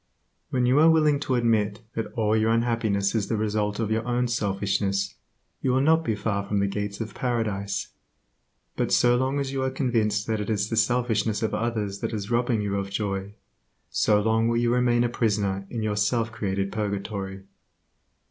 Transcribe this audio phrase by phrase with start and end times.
[0.49, 4.03] When you are willing to admit that all your unhappiness is the result of your
[4.07, 5.13] own selfishness
[5.61, 7.89] you will not be far from the gates of Paradise;
[8.75, 12.13] but so long as you are convinced that it is the selfishness of others that
[12.13, 13.35] is robbing you of joy,
[13.91, 17.43] so long will you remain a prisoner in your self created purgatory.